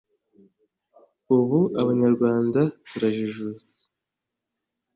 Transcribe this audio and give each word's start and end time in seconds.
ubu 1.37 1.59
abanyarwanda 1.81 2.61
turajijutse, 2.89 3.79